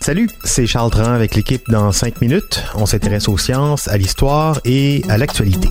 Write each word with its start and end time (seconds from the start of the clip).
Salut, 0.00 0.28
c'est 0.42 0.66
Charles 0.66 0.90
Dran 0.90 1.12
avec 1.12 1.36
l'équipe 1.36 1.62
dans 1.70 1.92
5 1.92 2.20
minutes. 2.20 2.60
On 2.74 2.86
s'intéresse 2.86 3.28
aux 3.28 3.38
sciences, 3.38 3.86
à 3.86 3.96
l'histoire 3.96 4.60
et 4.64 5.04
à 5.08 5.16
l'actualité. 5.16 5.68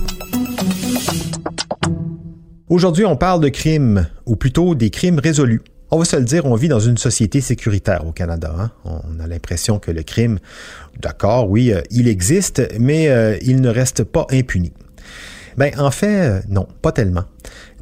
Aujourd'hui, 2.70 3.04
on 3.04 3.14
parle 3.14 3.42
de 3.42 3.50
crimes, 3.50 4.08
ou 4.24 4.36
plutôt 4.36 4.74
des 4.74 4.88
crimes 4.88 5.18
résolus. 5.18 5.60
On 5.90 5.98
va 5.98 6.06
se 6.06 6.16
le 6.16 6.24
dire, 6.24 6.46
on 6.46 6.54
vit 6.54 6.68
dans 6.68 6.80
une 6.80 6.96
société 6.96 7.42
sécuritaire 7.42 8.06
au 8.06 8.12
Canada. 8.12 8.54
Hein. 8.58 8.70
On 8.86 9.20
a 9.20 9.26
l'impression 9.26 9.78
que 9.78 9.90
le 9.90 10.02
crime, 10.02 10.38
d'accord, 10.98 11.50
oui, 11.50 11.74
euh, 11.74 11.82
il 11.90 12.08
existe, 12.08 12.62
mais 12.78 13.10
euh, 13.10 13.36
il 13.42 13.60
ne 13.60 13.68
reste 13.68 14.04
pas 14.04 14.26
impuni. 14.30 14.72
Ben, 15.56 15.72
en 15.78 15.90
fait, 15.90 16.20
euh, 16.20 16.40
non, 16.48 16.66
pas 16.82 16.92
tellement. 16.92 17.24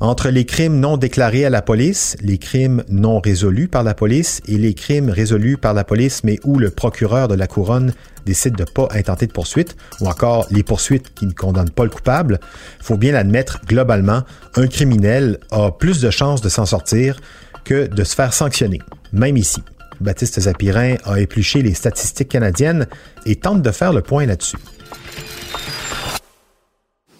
Entre 0.00 0.28
les 0.30 0.44
crimes 0.44 0.78
non 0.78 0.96
déclarés 0.96 1.44
à 1.44 1.50
la 1.50 1.60
police, 1.60 2.16
les 2.20 2.38
crimes 2.38 2.84
non 2.88 3.20
résolus 3.20 3.68
par 3.68 3.82
la 3.82 3.94
police 3.94 4.40
et 4.46 4.56
les 4.56 4.74
crimes 4.74 5.10
résolus 5.10 5.56
par 5.56 5.74
la 5.74 5.84
police 5.84 6.22
mais 6.22 6.38
où 6.44 6.58
le 6.58 6.70
procureur 6.70 7.26
de 7.26 7.34
la 7.34 7.46
couronne 7.46 7.92
décide 8.24 8.54
de 8.54 8.64
pas 8.64 8.88
intenter 8.92 9.26
de 9.26 9.32
poursuite 9.32 9.76
ou 10.00 10.06
encore 10.06 10.46
les 10.50 10.62
poursuites 10.62 11.12
qui 11.14 11.26
ne 11.26 11.32
condamnent 11.32 11.70
pas 11.70 11.84
le 11.84 11.90
coupable, 11.90 12.38
faut 12.80 12.96
bien 12.96 13.12
l'admettre 13.12 13.60
globalement, 13.66 14.22
un 14.54 14.66
criminel 14.66 15.38
a 15.50 15.72
plus 15.72 16.00
de 16.00 16.10
chances 16.10 16.42
de 16.42 16.48
s'en 16.48 16.66
sortir 16.66 17.20
que 17.64 17.86
de 17.86 18.04
se 18.04 18.14
faire 18.14 18.32
sanctionner, 18.32 18.80
même 19.12 19.36
ici. 19.36 19.62
Baptiste 20.00 20.40
Zapirin 20.40 20.94
a 21.04 21.18
épluché 21.18 21.62
les 21.62 21.74
statistiques 21.74 22.28
canadiennes 22.28 22.86
et 23.26 23.34
tente 23.36 23.62
de 23.62 23.70
faire 23.72 23.92
le 23.92 24.02
point 24.02 24.26
là-dessus. 24.26 24.58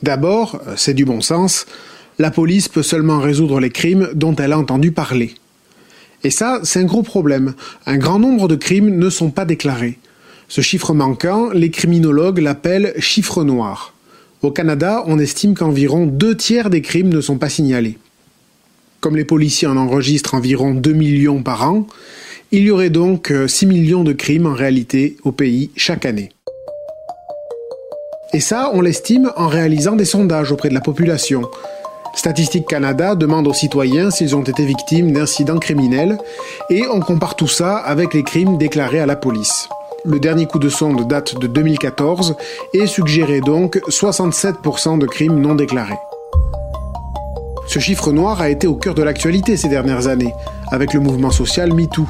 D'abord, 0.02 0.60
c'est 0.76 0.94
du 0.94 1.04
bon 1.04 1.20
sens, 1.20 1.66
la 2.18 2.30
police 2.30 2.68
peut 2.68 2.82
seulement 2.82 3.20
résoudre 3.20 3.60
les 3.60 3.70
crimes 3.70 4.10
dont 4.14 4.34
elle 4.36 4.52
a 4.52 4.58
entendu 4.58 4.92
parler. 4.92 5.34
Et 6.24 6.30
ça, 6.30 6.60
c'est 6.64 6.80
un 6.80 6.84
gros 6.84 7.02
problème. 7.02 7.54
Un 7.86 7.96
grand 7.96 8.18
nombre 8.18 8.48
de 8.48 8.56
crimes 8.56 8.98
ne 8.98 9.10
sont 9.10 9.30
pas 9.30 9.44
déclarés. 9.44 9.98
Ce 10.48 10.60
chiffre 10.60 10.94
manquant, 10.94 11.50
les 11.50 11.70
criminologues 11.70 12.38
l'appellent 12.38 12.94
chiffre 12.98 13.44
noir. 13.44 13.94
Au 14.42 14.50
Canada, 14.50 15.02
on 15.06 15.18
estime 15.18 15.54
qu'environ 15.54 16.06
deux 16.06 16.36
tiers 16.36 16.70
des 16.70 16.82
crimes 16.82 17.12
ne 17.12 17.20
sont 17.20 17.38
pas 17.38 17.48
signalés. 17.48 17.98
Comme 19.00 19.16
les 19.16 19.24
policiers 19.24 19.68
en 19.68 19.76
enregistrent 19.76 20.34
environ 20.34 20.74
2 20.74 20.92
millions 20.92 21.42
par 21.42 21.68
an, 21.68 21.86
il 22.50 22.62
y 22.62 22.70
aurait 22.70 22.90
donc 22.90 23.32
6 23.46 23.66
millions 23.66 24.02
de 24.02 24.12
crimes 24.12 24.46
en 24.46 24.54
réalité 24.54 25.16
au 25.22 25.32
pays 25.32 25.70
chaque 25.76 26.06
année. 26.06 26.30
Et 28.34 28.40
ça, 28.40 28.70
on 28.74 28.82
l'estime 28.82 29.32
en 29.36 29.46
réalisant 29.46 29.96
des 29.96 30.04
sondages 30.04 30.52
auprès 30.52 30.68
de 30.68 30.74
la 30.74 30.82
population. 30.82 31.42
Statistique 32.14 32.66
Canada 32.66 33.14
demande 33.14 33.46
aux 33.46 33.54
citoyens 33.54 34.10
s'ils 34.10 34.36
ont 34.36 34.42
été 34.42 34.66
victimes 34.66 35.12
d'incidents 35.12 35.58
criminels 35.58 36.18
et 36.68 36.82
on 36.92 37.00
compare 37.00 37.36
tout 37.36 37.48
ça 37.48 37.76
avec 37.76 38.12
les 38.12 38.24
crimes 38.24 38.58
déclarés 38.58 39.00
à 39.00 39.06
la 39.06 39.16
police. 39.16 39.68
Le 40.04 40.20
dernier 40.20 40.46
coup 40.46 40.58
de 40.58 40.68
sonde 40.68 41.08
date 41.08 41.38
de 41.38 41.46
2014 41.46 42.36
et 42.74 42.86
suggérait 42.86 43.40
donc 43.40 43.76
67% 43.88 44.98
de 44.98 45.06
crimes 45.06 45.40
non 45.40 45.54
déclarés. 45.54 45.98
Ce 47.66 47.78
chiffre 47.78 48.12
noir 48.12 48.40
a 48.40 48.50
été 48.50 48.66
au 48.66 48.74
cœur 48.74 48.94
de 48.94 49.02
l'actualité 49.02 49.56
ces 49.56 49.68
dernières 49.68 50.06
années, 50.06 50.34
avec 50.70 50.92
le 50.92 51.00
mouvement 51.00 51.30
social 51.30 51.72
MeToo, 51.72 52.06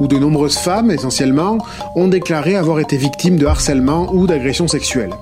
où 0.00 0.08
de 0.08 0.18
nombreuses 0.18 0.58
femmes, 0.58 0.90
essentiellement, 0.90 1.58
ont 1.94 2.08
déclaré 2.08 2.56
avoir 2.56 2.80
été 2.80 2.96
victimes 2.96 3.36
de 3.36 3.46
harcèlement 3.46 4.12
ou 4.12 4.26
d'agressions 4.26 4.68
sexuelles. 4.68 5.14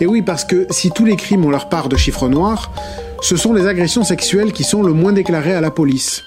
Et 0.00 0.06
oui, 0.06 0.22
parce 0.22 0.44
que 0.44 0.66
si 0.70 0.90
tous 0.90 1.04
les 1.04 1.16
crimes 1.16 1.44
ont 1.44 1.50
leur 1.50 1.68
part 1.68 1.88
de 1.90 1.96
chiffre 1.96 2.28
noir, 2.28 2.72
ce 3.20 3.36
sont 3.36 3.52
les 3.52 3.66
agressions 3.66 4.02
sexuelles 4.02 4.52
qui 4.52 4.64
sont 4.64 4.82
le 4.82 4.94
moins 4.94 5.12
déclarées 5.12 5.54
à 5.54 5.60
la 5.60 5.70
police. 5.70 6.24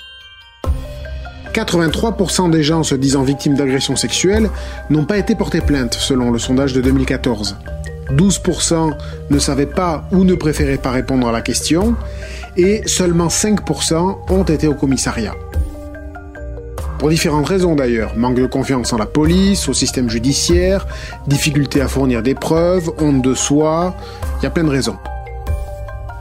83% 1.53 2.49
des 2.49 2.63
gens 2.63 2.83
se 2.83 2.95
disant 2.95 3.23
victimes 3.23 3.55
d'agressions 3.55 3.95
sexuelles 3.95 4.49
n'ont 4.89 5.05
pas 5.05 5.17
été 5.17 5.35
portés 5.35 5.61
plainte, 5.61 5.93
selon 5.93 6.31
le 6.31 6.39
sondage 6.39 6.73
de 6.73 6.81
2014. 6.81 7.57
12% 8.11 8.93
ne 9.29 9.39
savaient 9.39 9.65
pas 9.65 10.07
ou 10.11 10.23
ne 10.23 10.35
préféraient 10.35 10.77
pas 10.77 10.91
répondre 10.91 11.27
à 11.27 11.31
la 11.31 11.41
question, 11.41 11.95
et 12.57 12.83
seulement 12.85 13.27
5% 13.27 14.17
ont 14.29 14.43
été 14.43 14.67
au 14.67 14.75
commissariat. 14.75 15.33
Pour 16.99 17.09
différentes 17.09 17.47
raisons 17.47 17.75
d'ailleurs. 17.75 18.15
Manque 18.15 18.35
de 18.35 18.45
confiance 18.45 18.93
en 18.93 18.97
la 18.97 19.05
police, 19.05 19.67
au 19.67 19.73
système 19.73 20.09
judiciaire, 20.09 20.87
difficulté 21.27 21.81
à 21.81 21.87
fournir 21.87 22.23
des 22.23 22.35
preuves, 22.35 22.91
honte 22.99 23.21
de 23.21 23.33
soi, 23.33 23.95
il 24.39 24.43
y 24.43 24.45
a 24.45 24.49
plein 24.49 24.63
de 24.63 24.69
raisons. 24.69 24.97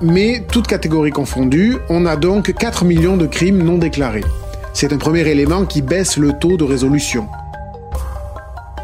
Mais, 0.00 0.44
toutes 0.50 0.66
catégories 0.66 1.12
confondues, 1.12 1.78
on 1.88 2.06
a 2.06 2.16
donc 2.16 2.52
4 2.52 2.84
millions 2.84 3.16
de 3.16 3.26
crimes 3.26 3.62
non 3.62 3.78
déclarés. 3.78 4.24
C'est 4.72 4.92
un 4.92 4.98
premier 4.98 5.20
élément 5.28 5.64
qui 5.64 5.82
baisse 5.82 6.16
le 6.16 6.32
taux 6.32 6.56
de 6.56 6.64
résolution. 6.64 7.28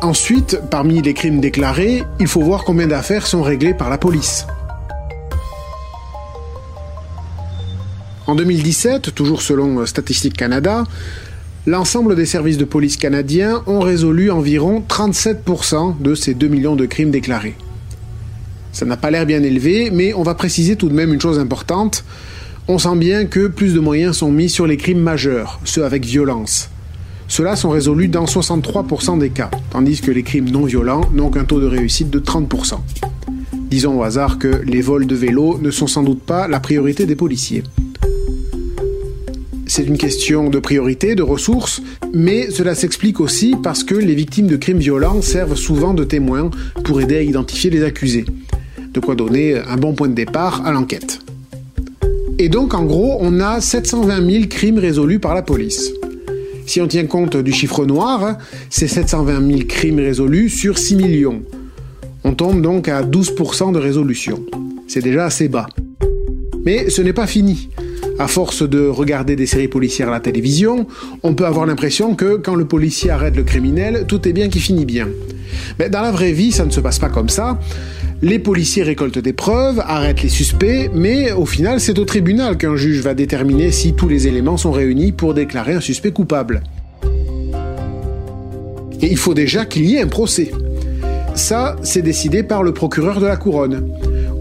Ensuite, 0.00 0.60
parmi 0.70 1.02
les 1.02 1.14
crimes 1.14 1.40
déclarés, 1.40 2.04
il 2.20 2.28
faut 2.28 2.42
voir 2.42 2.62
combien 2.62 2.86
d'affaires 2.86 3.26
sont 3.26 3.42
réglées 3.42 3.74
par 3.74 3.90
la 3.90 3.98
police. 3.98 4.46
En 8.28 8.36
2017, 8.36 9.14
toujours 9.14 9.42
selon 9.42 9.84
Statistique 9.86 10.36
Canada, 10.36 10.84
l'ensemble 11.68 12.16
des 12.16 12.24
services 12.24 12.56
de 12.56 12.64
police 12.64 12.96
canadiens 12.96 13.62
ont 13.66 13.80
résolu 13.80 14.30
environ 14.30 14.82
37% 14.88 16.00
de 16.00 16.14
ces 16.14 16.32
2 16.32 16.48
millions 16.48 16.76
de 16.76 16.86
crimes 16.86 17.10
déclarés. 17.10 17.56
Ça 18.72 18.86
n'a 18.86 18.96
pas 18.96 19.10
l'air 19.10 19.26
bien 19.26 19.42
élevé, 19.42 19.90
mais 19.90 20.14
on 20.14 20.22
va 20.22 20.34
préciser 20.34 20.76
tout 20.76 20.88
de 20.88 20.94
même 20.94 21.12
une 21.12 21.20
chose 21.20 21.38
importante. 21.38 22.04
On 22.68 22.78
sent 22.78 22.96
bien 22.96 23.26
que 23.26 23.48
plus 23.48 23.74
de 23.74 23.80
moyens 23.80 24.16
sont 24.16 24.32
mis 24.32 24.48
sur 24.48 24.66
les 24.66 24.78
crimes 24.78 25.00
majeurs, 25.00 25.60
ceux 25.64 25.84
avec 25.84 26.06
violence. 26.06 26.70
Ceux-là 27.28 27.54
sont 27.54 27.68
résolus 27.68 28.08
dans 28.08 28.24
63% 28.24 29.18
des 29.18 29.28
cas, 29.28 29.50
tandis 29.68 30.00
que 30.00 30.10
les 30.10 30.22
crimes 30.22 30.48
non 30.48 30.64
violents 30.64 31.02
n'ont 31.12 31.28
qu'un 31.30 31.44
taux 31.44 31.60
de 31.60 31.66
réussite 31.66 32.08
de 32.08 32.18
30%. 32.18 32.78
Disons 33.70 33.98
au 33.98 34.04
hasard 34.04 34.38
que 34.38 34.62
les 34.64 34.80
vols 34.80 35.06
de 35.06 35.14
vélo 35.14 35.58
ne 35.60 35.70
sont 35.70 35.86
sans 35.86 36.02
doute 36.02 36.22
pas 36.22 36.48
la 36.48 36.60
priorité 36.60 37.04
des 37.04 37.16
policiers 37.16 37.62
c'est 39.78 39.84
une 39.84 39.96
question 39.96 40.50
de 40.50 40.58
priorité, 40.58 41.14
de 41.14 41.22
ressources, 41.22 41.80
mais 42.12 42.50
cela 42.50 42.74
s'explique 42.74 43.20
aussi 43.20 43.54
parce 43.62 43.84
que 43.84 43.94
les 43.94 44.16
victimes 44.16 44.48
de 44.48 44.56
crimes 44.56 44.80
violents 44.80 45.22
servent 45.22 45.54
souvent 45.54 45.94
de 45.94 46.02
témoins 46.02 46.50
pour 46.82 47.00
aider 47.00 47.16
à 47.18 47.22
identifier 47.22 47.70
les 47.70 47.84
accusés. 47.84 48.24
De 48.92 48.98
quoi 48.98 49.14
donner 49.14 49.56
un 49.56 49.76
bon 49.76 49.94
point 49.94 50.08
de 50.08 50.14
départ 50.14 50.66
à 50.66 50.72
l'enquête. 50.72 51.20
Et 52.40 52.48
donc, 52.48 52.74
en 52.74 52.86
gros, 52.86 53.18
on 53.20 53.38
a 53.38 53.60
720 53.60 54.28
000 54.28 54.44
crimes 54.46 54.80
résolus 54.80 55.20
par 55.20 55.32
la 55.32 55.42
police. 55.42 55.92
Si 56.66 56.80
on 56.80 56.88
tient 56.88 57.06
compte 57.06 57.36
du 57.36 57.52
chiffre 57.52 57.86
noir, 57.86 58.36
c'est 58.70 58.88
720 58.88 59.46
000 59.46 59.60
crimes 59.68 60.00
résolus 60.00 60.48
sur 60.48 60.76
6 60.76 60.96
millions. 60.96 61.42
On 62.24 62.34
tombe 62.34 62.62
donc 62.62 62.88
à 62.88 63.04
12% 63.04 63.72
de 63.72 63.78
résolution. 63.78 64.44
C'est 64.88 65.02
déjà 65.02 65.26
assez 65.26 65.46
bas. 65.46 65.68
Mais 66.64 66.90
ce 66.90 67.00
n'est 67.00 67.12
pas 67.12 67.28
fini 67.28 67.68
à 68.18 68.26
force 68.26 68.68
de 68.68 68.86
regarder 68.88 69.36
des 69.36 69.46
séries 69.46 69.68
policières 69.68 70.08
à 70.08 70.12
la 70.12 70.20
télévision, 70.20 70.86
on 71.22 71.34
peut 71.34 71.46
avoir 71.46 71.66
l'impression 71.66 72.14
que 72.14 72.36
quand 72.36 72.54
le 72.54 72.64
policier 72.64 73.10
arrête 73.10 73.36
le 73.36 73.44
criminel, 73.44 74.04
tout 74.08 74.28
est 74.28 74.32
bien 74.32 74.48
qui 74.48 74.60
finit 74.60 74.84
bien. 74.84 75.08
Mais 75.78 75.88
dans 75.88 76.02
la 76.02 76.10
vraie 76.10 76.32
vie, 76.32 76.52
ça 76.52 76.64
ne 76.64 76.70
se 76.70 76.80
passe 76.80 76.98
pas 76.98 77.08
comme 77.08 77.28
ça. 77.28 77.58
Les 78.20 78.40
policiers 78.40 78.82
récoltent 78.82 79.20
des 79.20 79.32
preuves, 79.32 79.80
arrêtent 79.86 80.22
les 80.22 80.28
suspects, 80.28 80.90
mais 80.92 81.30
au 81.32 81.46
final, 81.46 81.78
c'est 81.78 81.98
au 82.00 82.04
tribunal 82.04 82.56
qu'un 82.56 82.74
juge 82.74 83.00
va 83.00 83.14
déterminer 83.14 83.70
si 83.70 83.94
tous 83.94 84.08
les 84.08 84.26
éléments 84.26 84.56
sont 84.56 84.72
réunis 84.72 85.12
pour 85.12 85.34
déclarer 85.34 85.74
un 85.74 85.80
suspect 85.80 86.10
coupable. 86.10 86.62
Et 89.00 89.06
il 89.06 89.16
faut 89.16 89.34
déjà 89.34 89.64
qu'il 89.64 89.84
y 89.84 89.94
ait 89.94 90.02
un 90.02 90.08
procès. 90.08 90.50
Ça, 91.36 91.76
c'est 91.82 92.02
décidé 92.02 92.42
par 92.42 92.64
le 92.64 92.74
procureur 92.74 93.20
de 93.20 93.26
la 93.26 93.36
couronne. 93.36 93.88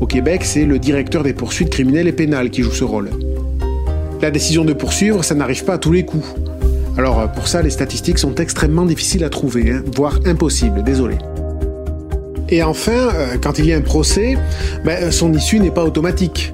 Au 0.02 0.08
Québec, 0.08 0.42
c'est 0.44 0.66
le 0.66 0.80
directeur 0.80 1.22
des 1.22 1.34
poursuites 1.34 1.70
criminelles 1.70 2.08
et 2.08 2.12
pénales 2.12 2.50
qui 2.50 2.64
joue 2.64 2.72
ce 2.72 2.84
rôle. 2.84 3.12
La 4.22 4.32
décision 4.32 4.66
de 4.66 4.74
poursuivre, 4.74 5.24
ça 5.24 5.36
n'arrive 5.36 5.64
pas 5.64 5.74
à 5.74 5.78
tous 5.78 5.92
les 5.92 6.04
coups. 6.04 6.26
Alors 6.98 7.20
euh, 7.20 7.28
pour 7.28 7.48
ça, 7.48 7.62
les 7.62 7.70
statistiques 7.70 8.18
sont 8.18 8.34
extrêmement 8.36 8.86
difficiles 8.86 9.24
à 9.24 9.30
trouver, 9.30 9.72
hein, 9.72 9.84
voire 9.96 10.20
impossibles, 10.26 10.84
désolé. 10.84 11.18
Et 12.50 12.64
enfin, 12.64 12.92
euh, 12.92 13.38
quand 13.42 13.60
il 13.60 13.68
y 13.68 13.74
a 13.74 13.78
un 13.78 13.82
procès, 13.82 14.36
ben, 14.84 15.12
son 15.12 15.32
issue 15.34 15.60
n'est 15.60 15.72
pas 15.72 15.84
automatique. 15.84 16.54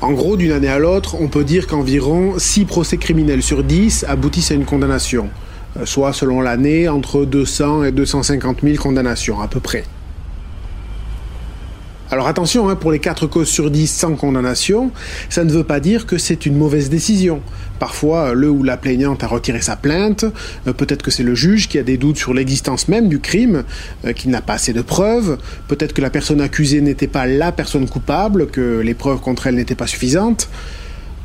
En 0.00 0.12
gros, 0.12 0.36
d'une 0.36 0.52
année 0.52 0.68
à 0.68 0.78
l'autre, 0.78 1.16
on 1.18 1.28
peut 1.28 1.44
dire 1.44 1.66
qu'environ 1.66 2.34
6 2.38 2.66
procès 2.66 2.98
criminels 2.98 3.42
sur 3.42 3.64
10 3.64 4.04
aboutissent 4.06 4.52
à 4.52 4.54
une 4.54 4.66
condamnation, 4.66 5.30
euh, 5.78 5.86
soit 5.86 6.12
selon 6.12 6.40
l'année 6.42 6.88
entre 6.88 7.24
200 7.24 7.84
et 7.84 7.90
250 7.90 8.58
000 8.62 8.76
condamnations 8.76 9.40
à 9.40 9.48
peu 9.48 9.58
près. 9.58 9.82
Alors 12.10 12.26
attention, 12.28 12.68
hein, 12.68 12.76
pour 12.76 12.92
les 12.92 12.98
4 12.98 13.26
causes 13.26 13.48
sur 13.48 13.70
10 13.70 13.86
sans 13.86 14.14
condamnation, 14.14 14.92
ça 15.30 15.42
ne 15.42 15.50
veut 15.50 15.64
pas 15.64 15.80
dire 15.80 16.06
que 16.06 16.18
c'est 16.18 16.44
une 16.44 16.54
mauvaise 16.54 16.90
décision. 16.90 17.40
Parfois, 17.78 18.34
le 18.34 18.50
ou 18.50 18.62
la 18.62 18.76
plaignante 18.76 19.24
a 19.24 19.26
retiré 19.26 19.62
sa 19.62 19.74
plainte, 19.74 20.26
euh, 20.66 20.74
peut-être 20.74 21.02
que 21.02 21.10
c'est 21.10 21.22
le 21.22 21.34
juge 21.34 21.66
qui 21.66 21.78
a 21.78 21.82
des 21.82 21.96
doutes 21.96 22.18
sur 22.18 22.34
l'existence 22.34 22.88
même 22.88 23.08
du 23.08 23.20
crime, 23.20 23.64
euh, 24.04 24.12
qu'il 24.12 24.30
n'a 24.30 24.42
pas 24.42 24.54
assez 24.54 24.74
de 24.74 24.82
preuves, 24.82 25.38
peut-être 25.66 25.94
que 25.94 26.02
la 26.02 26.10
personne 26.10 26.42
accusée 26.42 26.82
n'était 26.82 27.08
pas 27.08 27.26
la 27.26 27.52
personne 27.52 27.88
coupable, 27.88 28.48
que 28.48 28.80
les 28.80 28.94
preuves 28.94 29.20
contre 29.20 29.46
elle 29.46 29.54
n'étaient 29.54 29.74
pas 29.74 29.86
suffisantes. 29.86 30.50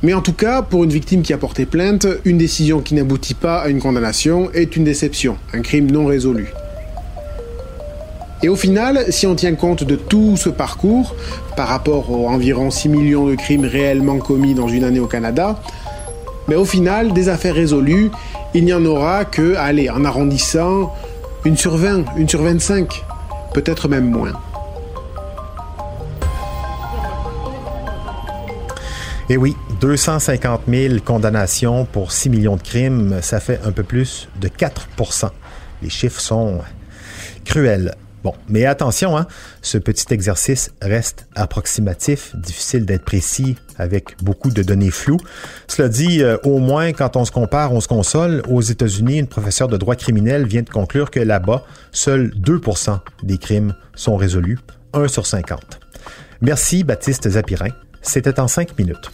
Mais 0.02 0.14
en 0.14 0.22
tout 0.22 0.34
cas, 0.34 0.62
pour 0.62 0.86
une 0.86 0.92
victime 0.92 1.24
qui 1.24 1.34
a 1.34 1.38
porté 1.38 1.66
plainte, 1.66 2.08
une 2.24 2.38
décision 2.38 2.80
qui 2.80 2.96
n'aboutit 2.96 3.34
pas 3.34 3.60
à 3.60 3.68
une 3.68 3.82
condamnation 3.82 4.50
est 4.54 4.78
une 4.78 4.86
déception, 4.86 5.38
un 5.54 5.62
crime 5.62 5.92
non 5.92 6.06
résolu. 6.06 6.54
Et 8.42 8.48
au 8.48 8.56
final, 8.56 9.06
si 9.10 9.28
on 9.28 9.36
tient 9.36 9.56
compte 9.56 9.84
de 9.84 9.96
tout 9.96 10.38
ce 10.38 10.50
parcours, 10.50 11.14
par 11.58 11.68
rapport 11.68 12.10
aux 12.10 12.28
environ 12.28 12.72
6 12.72 12.88
millions 12.88 13.28
de 13.28 13.36
crimes 13.36 13.66
réellement 13.66 14.18
commis 14.20 14.54
dans 14.54 14.70
une 14.70 14.86
année 14.86 15.02
au 15.02 15.08
Canada, 15.08 15.60
mais 16.48 16.56
au 16.56 16.64
final, 16.64 17.12
des 17.12 17.28
affaires 17.28 17.54
résolues, 17.54 18.10
il 18.54 18.64
n'y 18.64 18.74
en 18.74 18.86
aura 18.86 19.26
que, 19.26 19.56
allez, 19.56 19.90
en 19.90 20.06
arrondissant, 20.06 20.94
une 21.44 21.58
sur 21.58 21.76
20, 21.76 22.16
une 22.16 22.30
sur 22.30 22.42
25, 22.42 23.04
peut-être 23.54 23.90
même 23.90 24.10
moins. 24.10 24.34
Et 29.30 29.38
oui, 29.38 29.56
250 29.82 30.62
000 30.68 30.96
condamnations 31.06 31.86
pour 31.86 32.14
6 32.14 32.30
millions 32.30 32.56
de 32.56 32.64
crimes, 32.64 33.20
ça 33.22 33.40
fait 33.40 33.60
un 33.66 33.72
peu 33.72 33.84
plus 33.84 34.28
de 34.40 34.48
4% 34.48 35.30
Les 35.84 35.90
chiffres 35.90 36.20
sont 36.22 36.60
cruels. 37.46 37.96
Bon, 38.24 38.34
mais 38.50 38.66
attention, 38.66 39.18
hein, 39.18 39.28
ce 39.62 39.78
petit 39.78 40.14
exercice 40.14 40.72
reste 40.82 41.28
approximatif, 41.36 42.36
difficile 42.36 42.86
d'être 42.86 43.06
précis 43.06 43.56
avec 43.78 44.22
beaucoup 44.22 44.50
de 44.50 44.62
données 44.62 44.92
floues. 44.92 45.22
Cela 45.68 45.88
dit, 45.88 46.22
euh, 46.22 46.38
au 46.44 46.60
moins 46.60 46.92
quand 46.92 47.16
on 47.16 47.24
se 47.24 47.32
compare, 47.32 47.72
on 47.72 47.80
se 47.80 47.88
console. 47.88 48.44
Aux 48.50 48.62
États-Unis, 48.62 49.20
une 49.20 49.28
professeure 49.28 49.70
de 49.70 49.78
droit 49.78 49.96
criminel 49.96 50.46
vient 50.46 50.64
de 50.64 50.70
conclure 50.70 51.12
que 51.12 51.22
là-bas, 51.22 51.64
seuls 51.92 52.34
2% 52.36 53.00
des 53.24 53.38
crimes 53.38 53.74
sont 53.96 54.18
résolus, 54.18 54.60
1 54.94 55.08
sur 55.08 55.26
50. 55.26 55.80
Merci 56.42 56.84
Baptiste 56.84 57.30
Zapirin. 57.30 57.70
C'était 58.02 58.40
en 58.40 58.48
5 58.48 58.78
minutes. 58.78 59.12